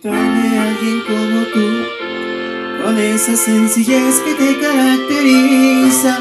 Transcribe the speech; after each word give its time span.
Encontrarme 0.00 0.58
a 0.58 0.62
alguien 0.62 1.00
como 1.08 1.42
tú, 1.52 2.84
con 2.84 2.98
esa 2.98 3.34
sencillez 3.36 4.20
que 4.20 4.34
te 4.34 4.60
caracteriza. 4.60 6.18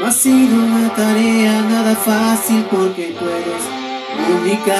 No 0.00 0.06
ha 0.06 0.10
sido 0.10 0.56
una 0.56 0.92
tarea 0.92 1.62
nada 1.62 1.94
fácil 1.94 2.64
porque 2.68 3.14
tú 3.16 3.24
eres 3.28 3.62
única. 4.42 4.74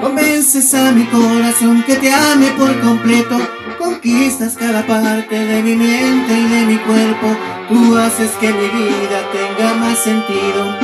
Convences 0.00 0.72
a 0.72 0.92
mi 0.92 1.04
corazón 1.04 1.82
que 1.82 1.96
te 1.96 2.10
ame 2.14 2.46
por 2.52 2.80
completo. 2.80 3.38
Conquistas 3.78 4.56
cada 4.56 4.86
parte 4.86 5.38
de 5.38 5.62
mi 5.62 5.76
mente 5.76 6.32
y 6.32 6.48
de 6.48 6.64
mi 6.64 6.78
cuerpo. 6.78 7.36
Tú 7.68 7.98
haces 7.98 8.30
que 8.40 8.50
mi 8.50 8.68
vida 8.68 9.28
tenga 9.30 9.74
más 9.74 9.98
sentido. 9.98 10.74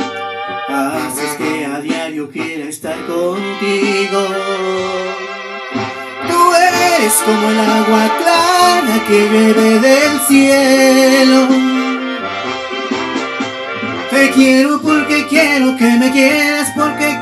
Haces 0.69 1.33
que 1.39 1.56
diario 1.81 2.29
quiera 2.29 2.65
estar 2.69 2.95
contigo. 3.05 4.27
Tú 6.27 6.53
eres 6.53 7.13
como 7.25 7.49
el 7.49 7.59
agua 7.59 8.17
clara 8.17 9.03
que 9.07 9.29
llueve 9.29 9.79
del 9.79 10.19
cielo. 10.27 11.47
Te 14.09 14.29
quiero 14.31 14.81
porque 14.81 15.27
quiero 15.27 15.75
que 15.77 15.91
me 15.97 16.11
quieras, 16.11 16.71
porque 16.75 17.19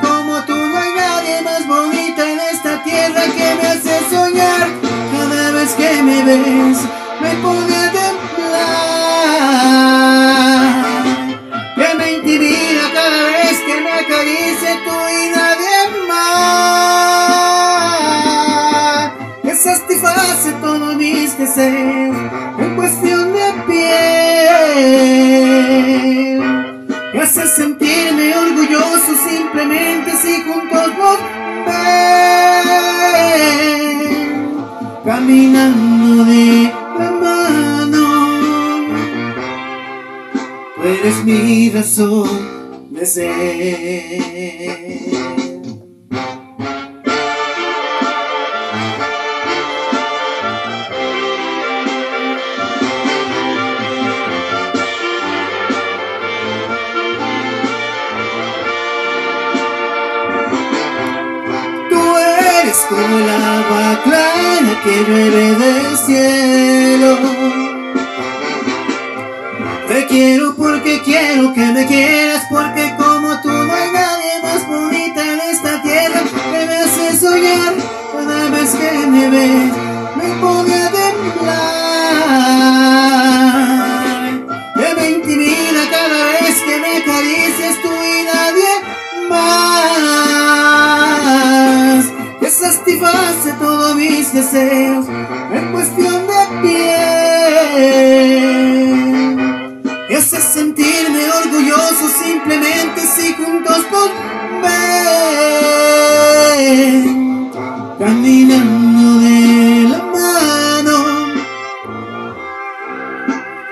en 21.58 22.76
cuestión 22.76 23.32
de 23.34 23.54
piel. 23.68 23.86
Me 27.14 27.22
hace 27.22 27.48
sentirme 27.48 28.36
orgulloso 28.36 29.16
simplemente 29.30 30.12
si 30.18 30.42
juntos 30.42 30.88
nos 30.98 31.20
ven. 31.66 31.76
Caminando 35.06 36.26
de 36.26 36.74
la 37.00 37.12
mano. 37.12 38.06
Tú 40.76 40.82
eres 40.84 41.24
mi 41.24 41.70
razón 41.70 42.92
de 42.92 43.06
ser. 43.06 44.46
Eres 62.76 62.86
como 62.90 63.18
el 63.18 63.30
agua 63.30 64.02
clara 64.04 64.82
que 64.84 65.04
llueve 65.08 65.56
del 65.56 65.98
cielo. 65.98 67.18
Te 69.88 70.06
quiero 70.08 70.56
porque 70.56 71.02
quiero 71.04 71.54
que 71.54 71.66
me 71.68 71.86
quieras, 71.86 72.44
porque 72.50 72.94
como 72.98 73.40
tú 73.42 73.50
no 73.50 73.74
hay 73.74 73.92
nadie 73.92 74.42
más 74.44 74.68
bonita 74.68 75.34
en 75.34 75.40
esta 75.52 75.82
tierra 75.84 76.22
que 76.24 76.66
me 76.66 76.76
hace 76.76 77.18
soñar. 77.18 77.74
Cada 78.14 78.50
vez 78.50 78.72
que 78.72 79.08
me 79.08 79.30
ves, 79.30 79.74
me 80.16 80.30
pone 80.42 80.74
a 80.74 80.92
temblar. 80.92 81.56
Que 84.76 84.96
me 84.96 85.10
intimida 85.12 85.90
cada 85.90 86.26
vez 86.42 86.56
que 86.66 86.78
me 86.80 86.98
acaricias 86.98 87.76
tú 87.82 87.90
y 87.90 88.24
nadie 88.24 88.72
más. 89.30 89.95
Satisface 92.66 93.54
todos 93.60 93.96
mis 93.96 94.34
deseos 94.34 95.06
en 95.54 95.72
cuestión 95.72 96.26
de 96.26 96.48
piel. 96.64 96.96
Hace 100.18 100.42
sentirme 100.42 101.30
orgulloso 101.30 102.10
simplemente 102.24 103.02
si 103.02 103.34
juntos 103.34 103.86
nos 103.92 104.10
ven. 104.64 105.12
Caminando 108.00 109.20
de 109.20 109.90
la 109.90 110.02
mano. 110.16 110.98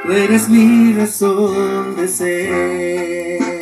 Tú 0.04 0.12
eres 0.12 0.50
mi 0.50 0.94
razón 0.94 1.96
de 1.96 2.08
ser. 2.08 3.53